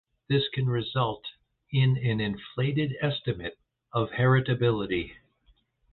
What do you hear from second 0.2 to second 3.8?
This can result in an inflated estimate